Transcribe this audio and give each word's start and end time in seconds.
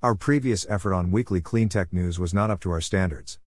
Our 0.00 0.14
previous 0.14 0.64
effort 0.68 0.94
on 0.94 1.10
weekly 1.10 1.40
cleantech 1.40 1.92
news 1.92 2.20
was 2.20 2.32
not 2.32 2.52
up 2.52 2.60
to 2.60 2.70
our 2.70 2.80
standards. 2.80 3.40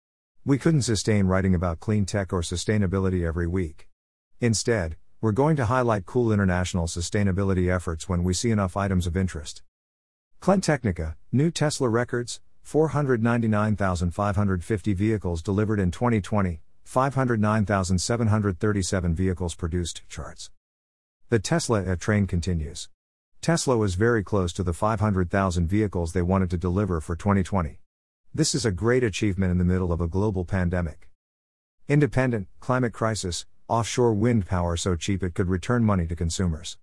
We 0.44 0.58
couldn't 0.58 0.82
sustain 0.82 1.28
writing 1.28 1.54
about 1.54 1.78
clean 1.78 2.06
tech 2.06 2.32
or 2.32 2.40
sustainability 2.40 3.24
every 3.24 3.46
week. 3.46 3.86
Instead, 4.40 4.96
we're 5.20 5.30
going 5.30 5.54
to 5.54 5.66
highlight 5.66 6.06
cool 6.06 6.32
international 6.32 6.88
sustainability 6.88 7.72
efforts 7.72 8.08
when 8.08 8.24
we 8.24 8.34
see 8.34 8.50
enough 8.50 8.76
items 8.76 9.06
of 9.06 9.16
interest. 9.16 9.62
Cleantechnica, 10.42 11.14
new 11.30 11.52
Tesla 11.52 11.88
records, 11.88 12.40
499,550 12.64 14.92
vehicles 14.92 15.42
delivered 15.42 15.78
in 15.78 15.92
2020, 15.92 16.62
509,737 16.82 19.14
vehicles 19.14 19.54
produced, 19.54 20.02
charts. 20.08 20.50
The 21.28 21.38
Tesla 21.38 21.96
train 21.96 22.26
continues. 22.26 22.88
Tesla 23.40 23.74
was 23.74 23.94
very 23.94 24.22
close 24.22 24.52
to 24.52 24.62
the 24.62 24.74
500,000 24.74 25.66
vehicles 25.66 26.12
they 26.12 26.20
wanted 26.20 26.50
to 26.50 26.58
deliver 26.58 27.00
for 27.00 27.16
2020. 27.16 27.78
This 28.34 28.54
is 28.54 28.66
a 28.66 28.70
great 28.70 29.02
achievement 29.02 29.50
in 29.50 29.56
the 29.56 29.64
middle 29.64 29.92
of 29.92 30.00
a 30.02 30.06
global 30.06 30.44
pandemic. 30.44 31.08
Independent, 31.88 32.48
climate 32.60 32.92
crisis, 32.92 33.46
offshore 33.66 34.12
wind 34.12 34.44
power 34.44 34.76
so 34.76 34.94
cheap 34.94 35.22
it 35.22 35.32
could 35.32 35.48
return 35.48 35.84
money 35.84 36.06
to 36.06 36.14
consumers. 36.14 36.76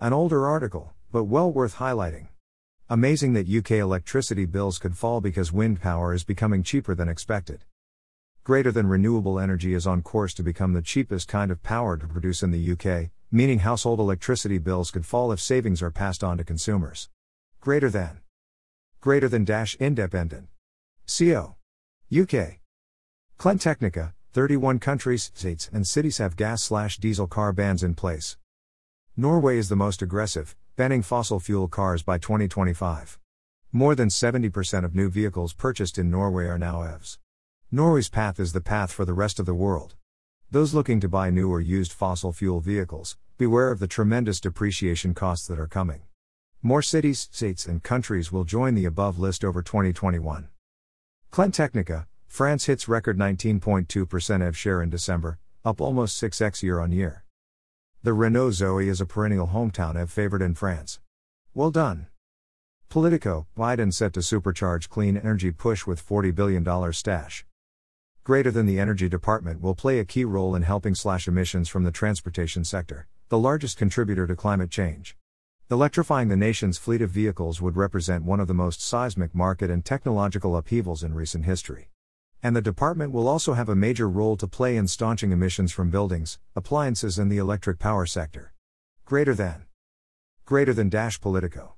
An 0.00 0.14
older 0.14 0.46
article, 0.46 0.94
but 1.12 1.24
well 1.24 1.52
worth 1.52 1.76
highlighting. 1.76 2.28
Amazing 2.88 3.34
that 3.34 3.46
UK 3.46 3.72
electricity 3.72 4.46
bills 4.46 4.78
could 4.78 4.96
fall 4.96 5.20
because 5.20 5.52
wind 5.52 5.82
power 5.82 6.14
is 6.14 6.24
becoming 6.24 6.62
cheaper 6.62 6.94
than 6.94 7.10
expected. 7.10 7.62
Greater 8.42 8.72
than 8.72 8.86
renewable 8.86 9.38
energy 9.38 9.74
is 9.74 9.86
on 9.86 10.00
course 10.00 10.32
to 10.32 10.42
become 10.42 10.72
the 10.72 10.80
cheapest 10.80 11.28
kind 11.28 11.50
of 11.50 11.62
power 11.62 11.98
to 11.98 12.06
produce 12.06 12.42
in 12.42 12.52
the 12.52 12.72
UK, 12.72 13.10
meaning 13.34 13.58
household 13.58 13.98
electricity 13.98 14.58
bills 14.58 14.92
could 14.92 15.04
fall 15.04 15.32
if 15.32 15.40
savings 15.40 15.82
are 15.82 15.90
passed 15.90 16.22
on 16.22 16.38
to 16.38 16.44
consumers. 16.44 17.08
Greater 17.60 17.90
than. 17.90 18.20
Greater 19.00 19.28
than 19.28 19.44
dash 19.44 19.74
independent. 19.80 20.46
CO. 21.08 21.56
UK. 22.16 22.60
Cleantechnica, 23.36 24.12
31 24.32 24.78
countries, 24.78 25.32
states, 25.34 25.68
and 25.72 25.84
cities 25.84 26.18
have 26.18 26.36
gas 26.36 26.62
slash 26.62 26.98
diesel 26.98 27.26
car 27.26 27.52
bans 27.52 27.82
in 27.82 27.94
place. 27.94 28.36
Norway 29.16 29.58
is 29.58 29.68
the 29.68 29.74
most 29.74 30.00
aggressive, 30.00 30.54
banning 30.76 31.02
fossil 31.02 31.40
fuel 31.40 31.66
cars 31.66 32.04
by 32.04 32.18
2025. 32.18 33.18
More 33.72 33.96
than 33.96 34.10
70% 34.10 34.84
of 34.84 34.94
new 34.94 35.10
vehicles 35.10 35.54
purchased 35.54 35.98
in 35.98 36.08
Norway 36.08 36.46
are 36.46 36.58
now 36.58 36.82
EVs. 36.82 37.18
Norway's 37.72 38.08
path 38.08 38.38
is 38.38 38.52
the 38.52 38.60
path 38.60 38.92
for 38.92 39.04
the 39.04 39.12
rest 39.12 39.40
of 39.40 39.46
the 39.46 39.54
world. 39.54 39.96
Those 40.52 40.72
looking 40.72 41.00
to 41.00 41.08
buy 41.08 41.30
new 41.30 41.50
or 41.50 41.60
used 41.60 41.92
fossil 41.92 42.32
fuel 42.32 42.60
vehicles, 42.60 43.16
beware 43.36 43.72
of 43.72 43.80
the 43.80 43.88
tremendous 43.88 44.38
depreciation 44.40 45.12
costs 45.12 45.48
that 45.48 45.58
are 45.58 45.66
coming. 45.66 46.02
More 46.62 46.82
cities, 46.82 47.28
states, 47.32 47.66
and 47.66 47.82
countries 47.82 48.30
will 48.30 48.44
join 48.44 48.74
the 48.74 48.84
above 48.84 49.18
list 49.18 49.44
over 49.44 49.60
2021. 49.60 50.48
Cleantechnica, 51.32 52.06
France 52.28 52.66
hits 52.66 52.88
record 52.88 53.18
19.2% 53.18 54.40
EV 54.40 54.56
share 54.56 54.80
in 54.80 54.88
December, 54.88 55.38
up 55.64 55.80
almost 55.80 56.22
6x 56.22 56.62
year 56.62 56.78
on 56.78 56.92
year. 56.92 57.24
The 58.04 58.12
Renault 58.12 58.52
Zoe 58.52 58.88
is 58.88 59.00
a 59.00 59.06
perennial 59.06 59.48
hometown 59.48 59.96
EV 59.96 60.10
favorite 60.10 60.42
in 60.42 60.54
France. 60.54 61.00
Well 61.54 61.72
done. 61.72 62.06
Politico, 62.88 63.48
Biden 63.56 63.92
set 63.92 64.12
to 64.12 64.20
supercharge 64.20 64.88
clean 64.88 65.16
energy 65.16 65.50
push 65.50 65.86
with 65.86 66.06
$40 66.06 66.32
billion 66.32 66.92
stash. 66.92 67.44
Greater 68.22 68.52
than 68.52 68.66
the 68.66 68.78
energy 68.78 69.08
department 69.08 69.60
will 69.60 69.74
play 69.74 69.98
a 69.98 70.04
key 70.04 70.24
role 70.24 70.54
in 70.54 70.62
helping 70.62 70.94
slash 70.94 71.26
emissions 71.26 71.68
from 71.68 71.82
the 71.82 71.90
transportation 71.90 72.64
sector, 72.64 73.08
the 73.30 73.38
largest 73.38 73.78
contributor 73.78 74.26
to 74.26 74.36
climate 74.36 74.70
change. 74.70 75.16
Electrifying 75.70 76.28
the 76.28 76.36
nation's 76.36 76.76
fleet 76.76 77.00
of 77.00 77.08
vehicles 77.08 77.60
would 77.62 77.74
represent 77.74 78.22
one 78.22 78.38
of 78.38 78.48
the 78.48 78.54
most 78.54 78.82
seismic 78.82 79.34
market 79.34 79.70
and 79.70 79.82
technological 79.82 80.56
upheavals 80.56 81.02
in 81.02 81.14
recent 81.14 81.46
history. 81.46 81.88
And 82.42 82.54
the 82.54 82.60
department 82.60 83.12
will 83.12 83.26
also 83.26 83.54
have 83.54 83.70
a 83.70 83.74
major 83.74 84.06
role 84.06 84.36
to 84.36 84.46
play 84.46 84.76
in 84.76 84.86
staunching 84.86 85.32
emissions 85.32 85.72
from 85.72 85.88
buildings, 85.88 86.38
appliances, 86.54 87.18
and 87.18 87.32
the 87.32 87.38
electric 87.38 87.78
power 87.78 88.04
sector. 88.04 88.52
Greater 89.06 89.34
than. 89.34 89.64
Greater 90.44 90.74
than 90.74 90.90
Dash 90.90 91.18
Politico. 91.18 91.76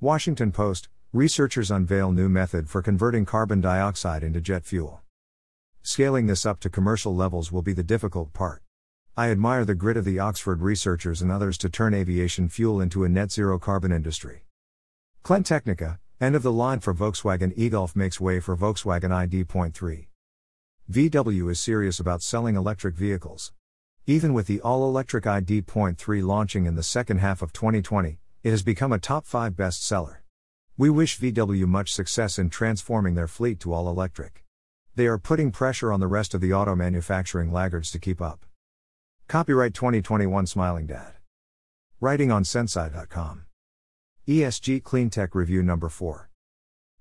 Washington 0.00 0.52
Post 0.52 0.88
researchers 1.12 1.72
unveil 1.72 2.12
new 2.12 2.28
method 2.28 2.68
for 2.68 2.80
converting 2.80 3.24
carbon 3.24 3.60
dioxide 3.60 4.22
into 4.22 4.40
jet 4.40 4.64
fuel. 4.64 5.00
Scaling 5.82 6.28
this 6.28 6.46
up 6.46 6.60
to 6.60 6.70
commercial 6.70 7.16
levels 7.16 7.50
will 7.50 7.62
be 7.62 7.72
the 7.72 7.82
difficult 7.82 8.32
part. 8.32 8.62
I 9.16 9.30
admire 9.30 9.64
the 9.64 9.74
grit 9.74 9.96
of 9.96 10.04
the 10.04 10.18
Oxford 10.18 10.62
researchers 10.62 11.22
and 11.22 11.30
others 11.32 11.58
to 11.58 11.68
turn 11.68 11.94
aviation 11.94 12.48
fuel 12.48 12.80
into 12.80 13.04
a 13.04 13.08
net 13.08 13.30
zero 13.32 13.58
carbon 13.58 13.92
industry. 13.92 14.44
Cleantechnica, 15.24 15.98
End 16.20 16.36
of 16.36 16.42
the 16.42 16.52
line 16.52 16.80
for 16.80 16.92
Volkswagen 16.92 17.50
e-Golf 17.56 17.96
makes 17.96 18.20
way 18.20 18.40
for 18.40 18.54
Volkswagen 18.54 19.10
ID.3. 19.10 20.06
VW 20.92 21.50
is 21.50 21.58
serious 21.58 21.98
about 21.98 22.20
selling 22.20 22.56
electric 22.56 22.94
vehicles. 22.94 23.54
Even 24.06 24.34
with 24.34 24.46
the 24.46 24.60
all-electric 24.60 25.26
ID.3 25.26 26.22
launching 26.22 26.66
in 26.66 26.74
the 26.74 26.82
second 26.82 27.20
half 27.20 27.40
of 27.40 27.54
2020, 27.54 28.18
it 28.42 28.50
has 28.50 28.62
become 28.62 28.92
a 28.92 28.98
top 28.98 29.24
5 29.24 29.54
bestseller. 29.54 30.16
We 30.76 30.90
wish 30.90 31.18
VW 31.18 31.66
much 31.66 31.94
success 31.94 32.38
in 32.38 32.50
transforming 32.50 33.14
their 33.14 33.26
fleet 33.26 33.58
to 33.60 33.72
all 33.72 33.88
electric. 33.88 34.44
They 34.96 35.06
are 35.06 35.16
putting 35.16 35.50
pressure 35.50 35.90
on 35.90 36.00
the 36.00 36.06
rest 36.06 36.34
of 36.34 36.42
the 36.42 36.52
auto 36.52 36.76
manufacturing 36.76 37.50
laggards 37.50 37.90
to 37.92 37.98
keep 37.98 38.20
up. 38.20 38.44
Copyright 39.30 39.74
2021 39.74 40.44
Smiling 40.44 40.86
Dad. 40.86 41.12
Writing 42.00 42.32
on 42.32 42.42
Sensei.com. 42.42 43.42
ESG 44.26 44.82
Cleantech 44.82 45.36
Review 45.36 45.62
Number 45.62 45.88
4. 45.88 46.28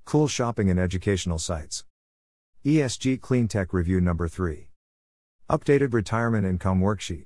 Cool 0.05 0.27
Shopping 0.27 0.69
and 0.69 0.79
Educational 0.79 1.39
Sites. 1.39 1.85
ESG 2.63 3.19
Cleantech 3.19 3.73
Review 3.73 3.99
Number 3.99 4.27
3. 4.27 4.69
Updated 5.49 5.91
Retirement 5.91 6.45
Income 6.45 6.81
Worksheet. 6.81 7.25